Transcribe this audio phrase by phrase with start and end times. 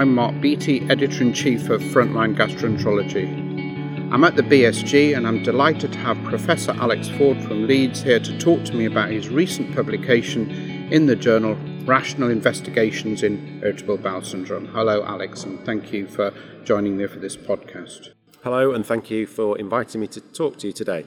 [0.00, 4.10] I'm Mark Beattie, Editor in Chief of Frontline Gastroenterology.
[4.10, 8.18] I'm at the BSG and I'm delighted to have Professor Alex Ford from Leeds here
[8.18, 10.50] to talk to me about his recent publication
[10.90, 14.68] in the journal Rational Investigations in Irritable Bowel Syndrome.
[14.68, 16.32] Hello, Alex, and thank you for
[16.64, 18.14] joining me for this podcast.
[18.42, 21.04] Hello, and thank you for inviting me to talk to you today.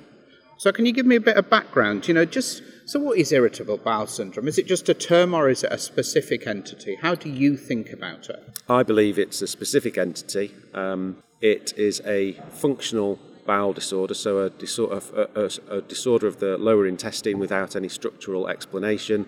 [0.63, 2.07] So, can you give me a bit of background?
[2.07, 4.47] You know, just so what is irritable bowel syndrome?
[4.47, 6.95] Is it just a term or is it a specific entity?
[6.95, 8.41] How do you think about it?
[8.69, 10.55] I believe it's a specific entity.
[10.73, 15.01] Um, it is a functional bowel disorder, so a, disorder,
[15.35, 19.27] a, a, a disorder of the lower intestine without any structural explanation.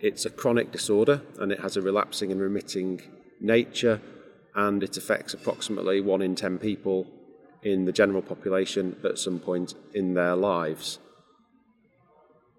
[0.00, 3.02] It's a chronic disorder and it has a relapsing and remitting
[3.38, 4.00] nature,
[4.56, 7.06] and it affects approximately one in 10 people
[7.68, 10.98] in the general population at some point in their lives.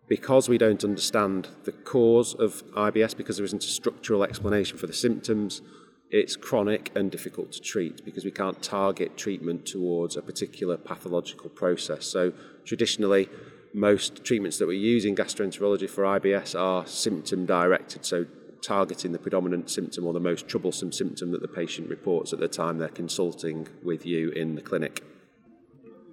[0.07, 4.87] Because we don't understand the cause of IBS, because there isn't a structural explanation for
[4.87, 5.61] the symptoms,
[6.09, 11.49] it's chronic and difficult to treat because we can't target treatment towards a particular pathological
[11.51, 12.05] process.
[12.07, 12.33] So,
[12.65, 13.29] traditionally,
[13.73, 18.25] most treatments that we use in gastroenterology for IBS are symptom directed, so
[18.61, 22.47] targeting the predominant symptom or the most troublesome symptom that the patient reports at the
[22.47, 25.03] time they're consulting with you in the clinic.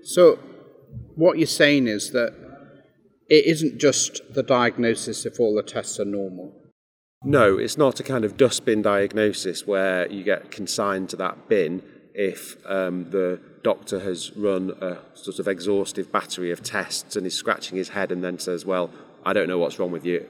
[0.03, 0.39] So,
[1.15, 2.35] what you're saying is that
[3.29, 6.55] it isn't just the diagnosis if all the tests are normal.
[7.25, 11.83] No, it's not a kind of dustbin diagnosis where you get consigned to that bin
[12.15, 17.35] if um, the doctor has run a sort of exhaustive battery of tests and is
[17.35, 18.91] scratching his head and then says, Well,
[19.25, 20.27] I don't know what's wrong with you,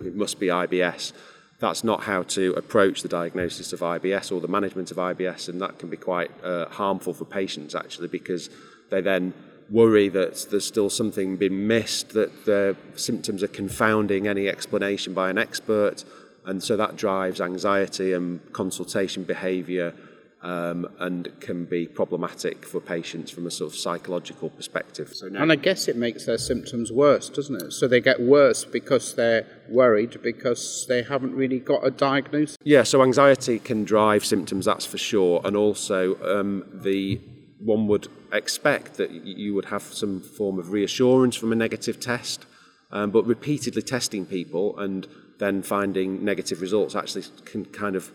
[0.00, 1.12] it must be IBS
[1.58, 5.60] that's not how to approach the diagnosis of IBS or the management of IBS, and
[5.60, 8.50] that can be quite uh, harmful for patients actually because
[8.90, 9.32] they then
[9.70, 15.30] worry that there's still something being missed, that the symptoms are confounding any explanation by
[15.30, 16.04] an expert,
[16.44, 19.92] and so that drives anxiety and consultation behaviour
[20.42, 25.12] um, and can be problematic for patients from a sort of psychological perspective.
[25.14, 27.72] So and I guess it makes their symptoms worse, doesn't it?
[27.72, 32.56] So they get worse because they're worried because they haven't really got a diagnosis.
[32.62, 37.20] Yeah, so anxiety can drive symptoms, that's for sure, and also um, the
[37.58, 42.44] one would expect that you would have some form of reassurance from a negative test,
[42.92, 45.08] um, but repeatedly testing people and
[45.38, 48.12] then finding negative results actually can kind of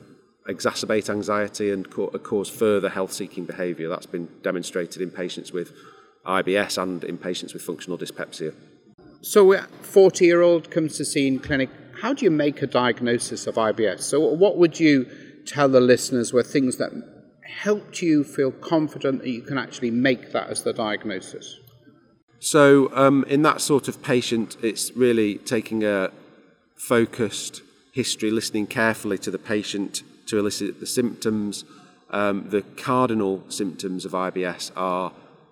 [0.48, 3.90] exacerbate anxiety and cause further health seeking behaviour.
[3.90, 5.72] That's been demonstrated in patients with
[6.26, 8.54] IBS and in patients with functional dyspepsia.
[9.22, 11.70] So, a 40 year old comes to see in clinic.
[12.02, 14.02] How do you make a diagnosis of IBS?
[14.02, 15.06] So, what would you
[15.46, 16.92] tell the listeners were things that
[17.44, 21.60] helped you feel confident that you can actually make that as the diagnosis?
[22.40, 26.10] So, um, in that sort of patient, it's really taking a
[26.76, 30.02] focused history, listening carefully to the patient
[30.32, 31.66] to elicit the symptoms.
[32.10, 35.12] Um, the cardinal symptoms of IBS are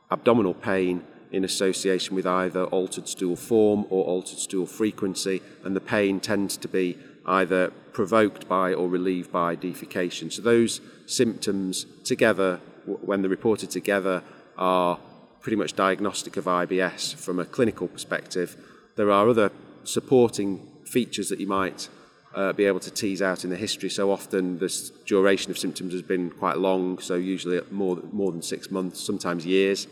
[0.09, 5.81] abdominal pain in association with either altered stool form or altered stool frequency, and the
[5.81, 10.31] pain tends to be either provoked by or relieved by defecation.
[10.31, 14.23] So those symptoms together, when they're reported together,
[14.57, 14.97] are
[15.41, 18.55] pretty much diagnostic of IBS from a clinical perspective.
[18.95, 19.51] There are other
[19.83, 21.89] supporting features that you might
[22.35, 23.89] uh, be able to tease out in the history.
[23.89, 28.41] So often the duration of symptoms has been quite long, so usually more, more than
[28.41, 29.87] six months, sometimes years.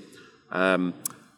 [0.52, 0.94] Um,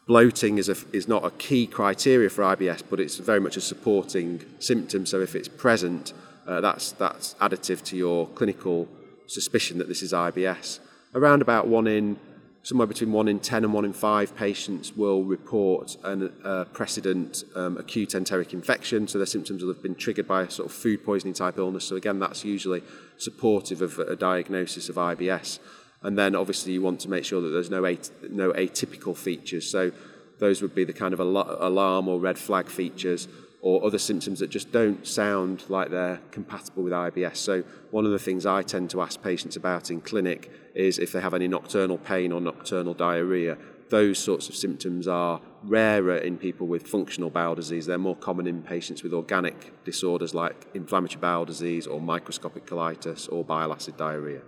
[0.06, 3.60] bloating is, a, is not a key criteria for IBS, but it's very much a
[3.60, 5.06] supporting symptom.
[5.06, 6.12] So if it's present,
[6.46, 8.88] uh, that's, that's additive to your clinical
[9.26, 10.80] suspicion that this is IBS.
[11.14, 12.18] Around about one in
[12.62, 17.44] somewhere between one in 10 and one in 5 patients will report a uh, precedent
[17.54, 20.74] um, acute enteric infection, so their symptoms will have been triggered by a sort of
[20.74, 21.84] food poisoning type illness.
[21.84, 22.82] So, again, that's usually
[23.16, 25.58] supportive of a diagnosis of IBS.
[26.02, 29.68] And then, obviously, you want to make sure that there's no, at- no atypical features.
[29.68, 29.92] So,
[30.38, 33.28] those would be the kind of al- alarm or red flag features
[33.62, 37.36] or other symptoms that just don't sound like they're compatible with IBS.
[37.36, 41.12] So, one of the things I tend to ask patients about in clinic is if
[41.12, 43.58] they have any nocturnal pain or nocturnal diarrhea.
[43.90, 47.86] Those sorts of symptoms are rarer in people with functional bowel disease.
[47.86, 53.30] They're more common in patients with organic disorders like inflammatory bowel disease or microscopic colitis
[53.32, 54.42] or bile acid diarrhea.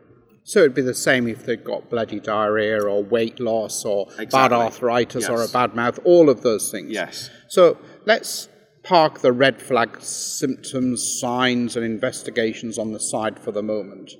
[0.44, 4.26] So it'd be the same if they've got bloody diarrhea or weight loss or exactly.
[4.30, 5.30] bad arthritis yes.
[5.30, 6.90] or a bad mouth, all of those things.
[6.90, 7.30] Yes.
[7.48, 8.48] So let's
[8.82, 14.12] park the red flag symptoms, signs, and investigations on the side for the moment.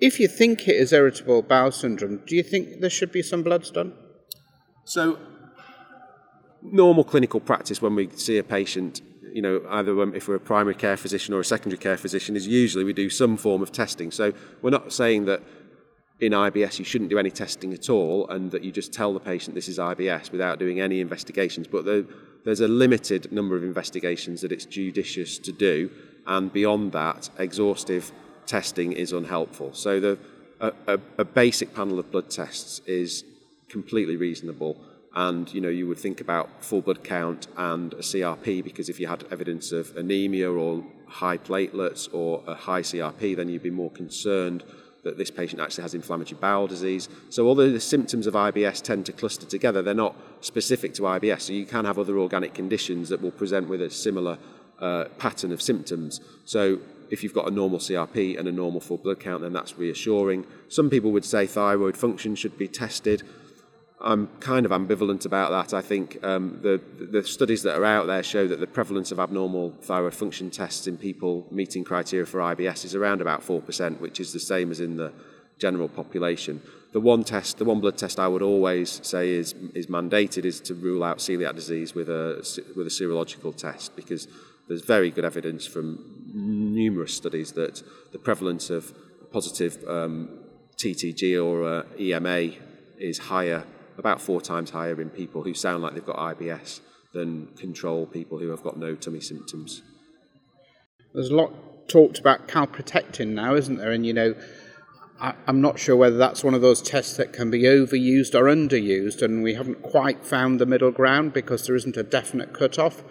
[0.00, 3.42] If you think it is irritable bowel syndrome, do you think there should be some
[3.42, 3.92] bloods done?
[4.84, 5.18] So,
[6.62, 10.74] normal clinical practice when we see a patient you know, either if we're a primary
[10.74, 14.10] care physician or a secondary care physician, is usually we do some form of testing.
[14.10, 14.32] So
[14.62, 15.42] we're not saying that
[16.20, 19.20] in IBS you shouldn't do any testing at all and that you just tell the
[19.20, 21.66] patient this is IBS without doing any investigations.
[21.68, 22.06] But the,
[22.48, 25.90] there's a limited number of investigations that it's judicious to do,
[26.26, 28.10] and beyond that, exhaustive
[28.46, 29.74] testing is unhelpful.
[29.74, 30.18] So the,
[30.58, 33.22] a, a, a basic panel of blood tests is
[33.68, 34.80] completely reasonable
[35.14, 38.98] and you know you would think about full blood count and a CRP because if
[38.98, 43.70] you had evidence of anemia or high platelets or a high CRP then you'd be
[43.70, 44.64] more concerned
[45.08, 47.08] that this patient actually has inflammatory bowel disease.
[47.30, 51.42] So although the symptoms of IBS tend to cluster together, they're not specific to IBS.
[51.42, 54.36] So you can have other organic conditions that will present with a similar
[54.78, 56.20] uh, pattern of symptoms.
[56.44, 59.78] So if you've got a normal CRP and a normal full blood count, then that's
[59.78, 60.46] reassuring.
[60.68, 63.22] Some people would say thyroid function should be tested.
[64.00, 65.76] I'm kind of ambivalent about that.
[65.76, 69.18] I think um, the, the studies that are out there show that the prevalence of
[69.18, 74.20] abnormal thyroid function tests in people meeting criteria for IBS is around about 4%, which
[74.20, 75.12] is the same as in the
[75.58, 76.62] general population.
[76.92, 80.60] The one test, the one blood test I would always say is, is mandated is
[80.60, 82.36] to rule out celiac disease with a,
[82.76, 84.28] with a serological test because
[84.68, 88.94] there's very good evidence from numerous studies that the prevalence of
[89.32, 90.28] positive um,
[90.76, 92.52] TTG or uh, EMA
[92.98, 93.64] is higher
[93.98, 96.80] about four times higher in people who sound like they've got IBS
[97.12, 99.82] than control people who have got no tummy symptoms.
[101.14, 103.90] There's a lot talked about calprotectin now, isn't there?
[103.90, 104.34] And you know,
[105.20, 108.44] I, am not sure whether that's one of those tests that can be overused or
[108.44, 113.02] underused, and we haven't quite found the middle ground because there isn't a definite cut-off.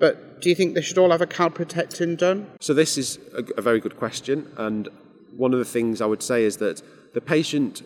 [0.00, 2.50] But do you think they should all have a calprotectin done?
[2.60, 4.88] So this is a, a very good question, and
[5.36, 6.82] one of the things I would say is that
[7.14, 7.82] the patient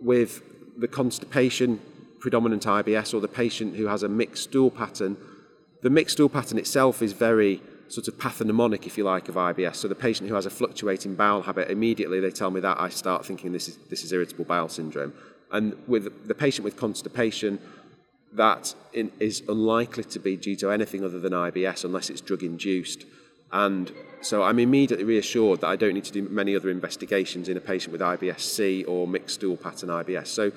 [0.00, 0.42] with
[0.76, 1.80] the constipation
[2.22, 5.16] predominant IBS or the patient who has a mixed stool pattern,
[5.82, 9.74] the mixed stool pattern itself is very sort of pathognomonic, if you like, of IBS.
[9.74, 12.90] So the patient who has a fluctuating bowel habit, immediately they tell me that, I
[12.90, 15.12] start thinking this is, this is irritable bowel syndrome.
[15.50, 17.58] And with the patient with constipation,
[18.32, 22.44] that in, is unlikely to be due to anything other than IBS unless it's drug
[22.44, 23.04] induced.
[23.50, 23.92] And
[24.22, 27.60] so I'm immediately reassured that I don't need to do many other investigations in a
[27.60, 30.28] patient with IBS-C or mixed stool pattern IBS.
[30.28, 30.52] So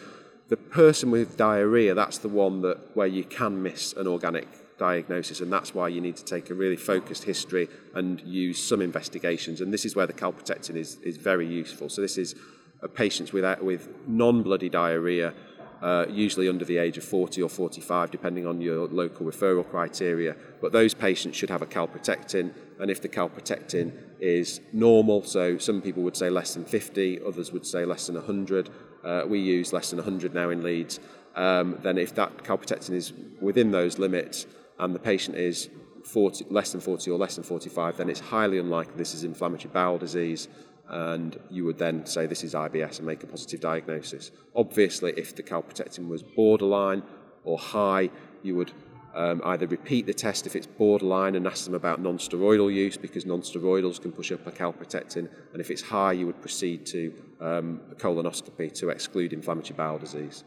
[0.47, 4.47] the person with diarrhea, that's the one that where you can miss an organic
[4.77, 8.81] diagnosis, and that's why you need to take a really focused history and use some
[8.81, 9.61] investigations.
[9.61, 11.89] And this is where the calprotectin is, is very useful.
[11.89, 12.35] So this is
[12.81, 15.33] a patients with, with non-bloody diarrhea,
[15.81, 20.35] uh, usually under the age of 40 or 45, depending on your local referral criteria.
[20.61, 25.81] But those patients should have a calprotectin, and if the calprotectin is normal, so some
[25.81, 28.69] people would say less than 50, others would say less than 100,
[29.03, 30.99] uh, we use less than 100 now in Leeds,
[31.35, 34.47] um, then if that calprotectin is within those limits
[34.79, 35.69] and the patient is
[36.05, 39.71] 40, less than 40 or less than 45, then it's highly unlikely this is inflammatory
[39.73, 40.47] bowel disease,
[40.87, 44.31] and you would then say this is IBS and make a positive diagnosis.
[44.55, 47.01] Obviously, if the calprotectin was borderline
[47.43, 48.09] or high,
[48.43, 48.71] you would
[49.15, 53.25] um, either repeat the test if it's borderline and ask them about non-steroidal use because
[53.25, 57.81] non-steroidals can push up a calprotectin, and if it's high, you would proceed to um,
[57.91, 60.43] a colonoscopy to exclude inflammatory bowel disease.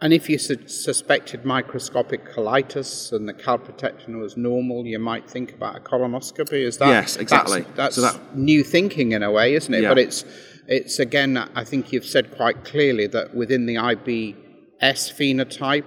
[0.00, 5.54] And if you su- suspected microscopic colitis and the calprotectin was normal, you might think
[5.54, 6.64] about a colonoscopy.
[6.66, 7.62] Is that yes, exactly?
[7.62, 9.82] That's, that's so that, new thinking in a way, isn't it?
[9.82, 9.88] Yeah.
[9.88, 10.24] But it's
[10.68, 14.34] it's again, I think you've said quite clearly that within the IBS
[14.82, 15.84] phenotype,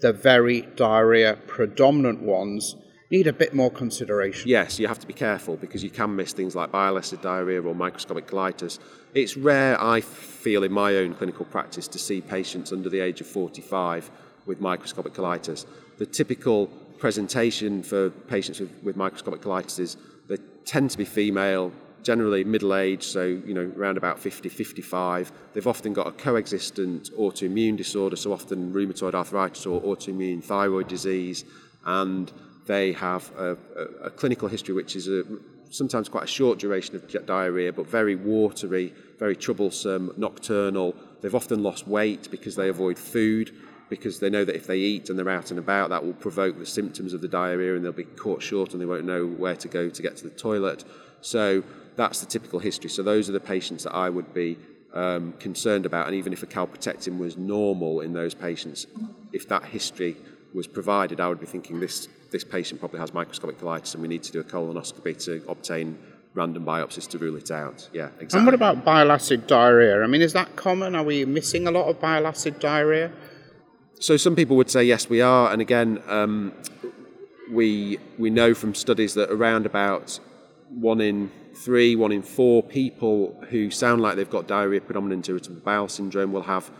[0.00, 2.76] the very diarrhea predominant ones
[3.10, 4.48] need a bit more consideration.
[4.48, 7.60] Yes, you have to be careful because you can miss things like bile acid diarrhea
[7.60, 8.78] or microscopic colitis.
[9.14, 13.20] It's rare, I feel, in my own clinical practice to see patients under the age
[13.20, 14.10] of 45
[14.46, 15.66] with microscopic colitis.
[15.98, 19.96] The typical presentation for patients with, with microscopic colitis is
[20.28, 25.32] they tend to be female, generally middle age, so you know around about 50, 55.
[25.52, 31.44] They've often got a coexistent autoimmune disorder, so often rheumatoid arthritis or autoimmune thyroid disease,
[31.84, 32.32] and
[32.66, 35.24] they have a, a, a clinical history which is a,
[35.70, 40.94] sometimes quite a short duration of diarrhea, but very watery, very troublesome, nocturnal.
[41.20, 43.52] They've often lost weight because they avoid food
[43.88, 46.58] because they know that if they eat and they're out and about, that will provoke
[46.58, 49.56] the symptoms of the diarrhea and they'll be caught short and they won't know where
[49.56, 50.84] to go to get to the toilet.
[51.20, 51.64] So
[51.96, 52.90] that's the typical history.
[52.90, 54.58] So those are the patients that I would be
[54.94, 56.06] um, concerned about.
[56.06, 58.86] And even if a calprotectin was normal in those patients,
[59.32, 60.16] if that history
[60.54, 64.08] was provided, I would be thinking this this patient probably has microscopic colitis, and we
[64.08, 65.98] need to do a colonoscopy to obtain
[66.34, 67.88] random biopsies to rule it out.
[67.92, 68.38] Yeah, exactly.
[68.38, 70.02] And what about bile acid diarrhea?
[70.02, 70.94] I mean, is that common?
[70.94, 73.10] Are we missing a lot of bile acid diarrhea?
[73.98, 75.52] So some people would say yes, we are.
[75.52, 76.52] And again, um,
[77.50, 80.18] we, we know from studies that around about
[80.70, 85.60] one in three, one in four people who sound like they've got diarrhea predominant irritable
[85.60, 86.70] bowel syndrome will have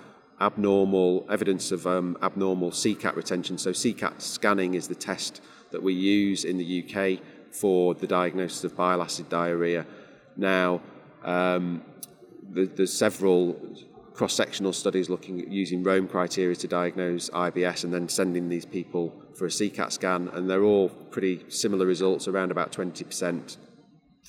[0.40, 3.58] abnormal evidence of um, abnormal SeHCAT retention.
[3.58, 7.22] So SeHCAT scanning is the test that we use in the UK
[7.52, 9.84] for the diagnosis of bile acid diarrhea.
[10.36, 10.80] Now,
[11.24, 11.82] um,
[12.42, 13.60] there's several
[14.14, 19.14] cross-sectional studies looking at using Rome criteria to diagnose IBS and then sending these people
[19.34, 22.28] for a SeHCAT scan, and they're all pretty similar results.
[22.28, 23.56] Around about 20%,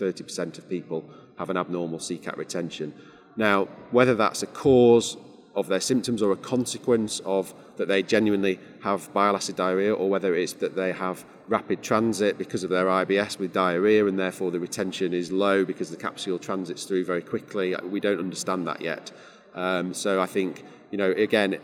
[0.01, 1.05] 30% of people
[1.37, 2.93] have an abnormal SeHCAT retention.
[3.35, 5.17] Now, whether that's a cause
[5.55, 10.09] of their symptoms or a consequence of that they genuinely have bile acid diarrhea, or
[10.09, 14.51] whether it's that they have rapid transit because of their IBS with diarrhea and therefore
[14.51, 17.75] the retention is low because the capsule transits through very quickly.
[17.83, 19.11] We don't understand that yet.
[19.53, 21.57] Um, so I think, you know, again,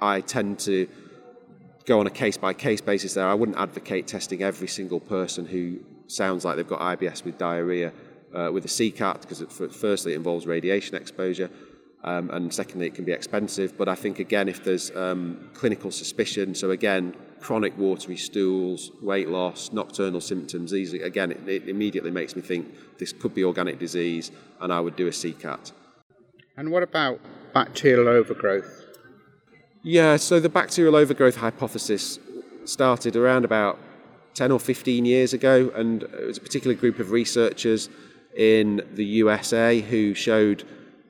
[0.00, 0.88] I tend to
[1.84, 3.28] go on a case by case basis there.
[3.28, 5.78] I wouldn't advocate testing every single person who
[6.08, 7.92] sounds like they've got IBS with diarrhea
[8.34, 11.50] uh, with a SeHCAT because it, firstly it involves radiation exposure.
[12.04, 13.76] Um, and secondly, it can be expensive.
[13.76, 19.28] But I think, again, if there's um, clinical suspicion, so again, chronic watery stools, weight
[19.28, 23.78] loss, nocturnal symptoms, these, again, it, it immediately makes me think this could be organic
[23.80, 25.72] disease, and I would do a SeHCAT.
[26.56, 27.20] And what about
[27.52, 28.84] bacterial overgrowth?
[29.82, 32.18] Yeah, so the bacterial overgrowth hypothesis
[32.64, 33.78] started around about
[34.38, 37.88] 10 or 15 years ago, and it was a particular group of researchers
[38.36, 40.62] in the USA who showed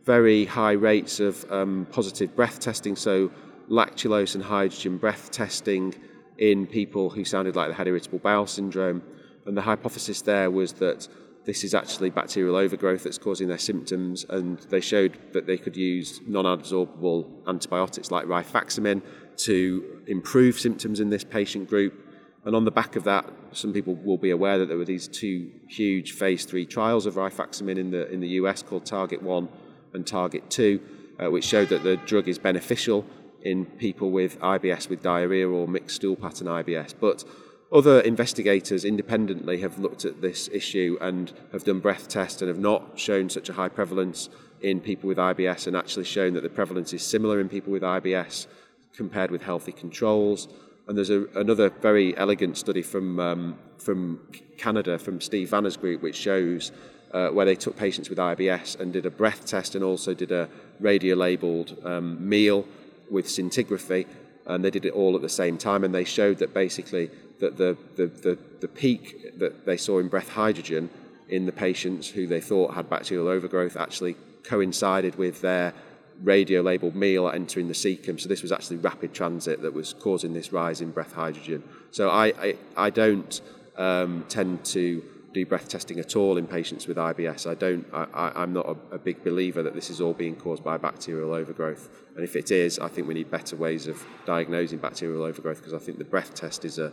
[0.07, 3.31] very high rates of um, positive breath testing, so
[3.69, 5.95] lactulose and hydrogen breath testing
[6.39, 9.03] in people who sounded like they had irritable bowel syndrome.
[9.45, 11.07] And the hypothesis there was that
[11.45, 15.77] this is actually bacterial overgrowth that's causing their symptoms, and they showed that they could
[15.77, 19.03] use non adsorbable antibiotics like rifaximin
[19.49, 22.08] to improve symptoms in this patient group.
[22.45, 25.09] And on the back of that, some people will be aware that there were these
[25.09, 29.49] two huge phase three trials of rifaximin in the, in the US called Target 1
[29.95, 30.81] and Target 2,
[31.19, 33.05] uh, which showed that the drug is beneficial
[33.43, 36.95] in people with IBS with diarrhea or mixed stool pattern IBS.
[36.99, 37.25] But
[37.71, 42.59] other investigators independently have looked at this issue and have done breath tests and have
[42.59, 44.31] not shown such a high prevalence
[44.63, 47.83] in people with IBS and actually shown that the prevalence is similar in people with
[47.83, 48.47] IBS
[48.95, 50.49] compared with healthy controls.
[50.89, 54.21] And there's a, another very elegant study from, um, from
[54.57, 56.73] Canada, from Steve Vanner's group, which shows
[57.13, 60.33] uh, where they took patients with IBS and did a breath test and also did
[60.33, 60.49] a
[60.81, 62.67] radio labeled um, meal
[63.11, 64.07] with scintigraphy.
[64.47, 65.85] And they did it all at the same time.
[65.85, 70.09] And they showed that basically that the, the, the, the peak that they saw in
[70.09, 70.89] breath hydrogen
[71.29, 75.75] in the patients who they thought had bacterial overgrowth actually coincided with their
[76.23, 78.21] radio labeled meal entering the cecum.
[78.21, 81.63] So this was actually rapid transit that was causing this rise in breath hydrogen.
[81.91, 83.41] So I, I, I don't
[83.77, 87.49] um, tend to do breath testing at all in patients with IBS.
[87.49, 87.87] I don't.
[87.93, 91.33] I, am not a, a, big believer that this is all being caused by bacterial
[91.35, 91.89] overgrowth.
[92.17, 95.75] And if it is, I think we need better ways of diagnosing bacterial overgrowth because
[95.75, 96.93] I think the breath test is a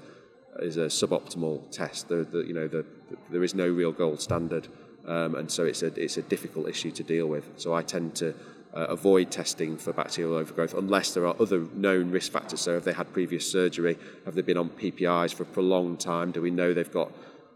[0.60, 2.08] is a suboptimal test.
[2.08, 4.68] The, the, you know, the, the, there is no real gold standard,
[5.08, 7.50] um, and so it's a it's a difficult issue to deal with.
[7.56, 8.36] So I tend to
[8.76, 12.62] uh, avoid testing for bacterial overgrowth unless there are other known risk factors.
[12.62, 13.98] So, have they had previous surgery?
[14.26, 16.32] Have they been on PPIs for a prolonged time?
[16.32, 17.12] Do we know they've got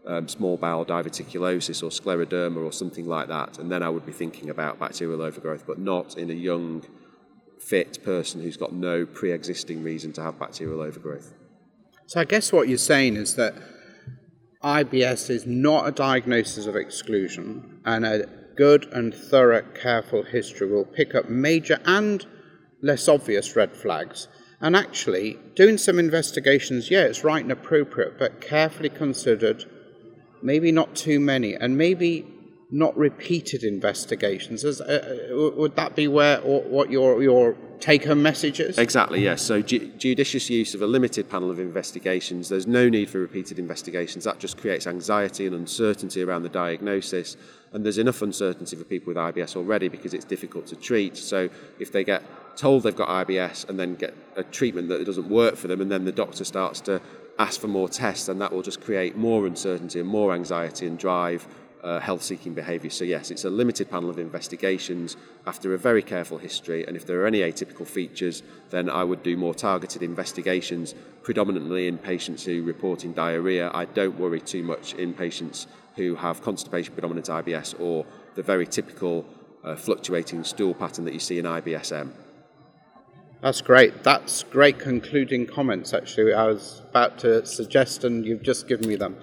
[0.06, 3.58] um, small bowel diverticulosis or scleroderma or something like that?
[3.58, 6.84] And then I would be thinking about bacterial overgrowth, but not in a young,
[7.58, 11.34] fit person who's got no pre existing reason to have bacterial overgrowth.
[12.06, 13.54] So, I guess what you're saying is that
[14.62, 18.26] IBS is not a diagnosis of exclusion, and a
[18.56, 22.26] good and thorough, careful history will pick up major and
[22.82, 24.28] less obvious red flags.
[24.60, 29.64] And actually, doing some investigations, yeah, it's right and appropriate, but carefully considered,
[30.42, 32.26] maybe not too many, and maybe
[32.70, 34.64] not repeated investigations.
[34.64, 38.78] As, uh, uh would that be where or, what your your take home message is?
[38.78, 39.42] Exactly, yes.
[39.42, 42.48] So ju- judicious use of a limited panel of investigations.
[42.48, 44.24] There's no need for repeated investigations.
[44.24, 47.36] That just creates anxiety and uncertainty around the diagnosis.
[47.72, 51.16] And there's enough uncertainty for people with IBS already because it's difficult to treat.
[51.16, 51.48] So
[51.78, 52.22] if they get
[52.56, 55.90] told they've got IBS and then get a treatment that doesn't work for them, and
[55.90, 57.00] then the doctor starts to
[57.38, 60.98] ask for more tests, and that will just create more uncertainty and more anxiety and
[60.98, 61.46] drive
[61.82, 62.90] uh, health seeking behaviour.
[62.90, 66.86] So, yes, it's a limited panel of investigations after a very careful history.
[66.86, 71.86] And if there are any atypical features, then I would do more targeted investigations, predominantly
[71.86, 73.70] in patients who report in diarrhoea.
[73.72, 78.66] I don't worry too much in patients who have constipation predominant IBS or the very
[78.66, 79.26] typical
[79.64, 82.10] uh, fluctuating stool pattern that you see in IBSM.
[83.42, 84.02] That's great.
[84.02, 86.34] That's great concluding comments, actually.
[86.34, 89.16] I was about to suggest, and you've just given me them.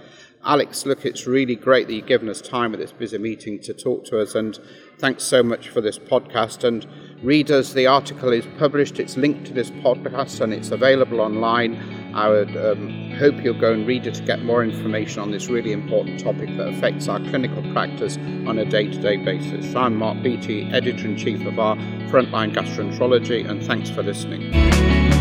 [0.45, 3.73] Alex, look, it's really great that you've given us time at this busy meeting to
[3.73, 4.59] talk to us, and
[4.99, 6.63] thanks so much for this podcast.
[6.63, 6.87] And
[7.21, 11.75] readers, the article is published, it's linked to this podcast, and it's available online.
[12.13, 15.49] I would um, hope you'll go and read it to get more information on this
[15.49, 19.75] really important topic that affects our clinical practice on a day to day basis.
[19.75, 21.75] I'm Mark Beattie, Editor in Chief of our
[22.09, 25.16] Frontline Gastroenterology, and thanks for listening.